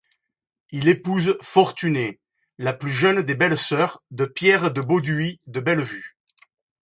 Il 0.71 0.87
épouse 0.87 1.37
Fortunée, 1.43 2.19
la 2.57 2.73
plus 2.73 2.89
jeune 2.89 3.21
des 3.21 3.35
belles-sœurs 3.35 4.01
de 4.09 4.25
Pierre 4.25 4.73
de 4.73 4.81
Bauduy 4.81 5.39
de 5.45 5.59
Bellevue. 5.59 6.17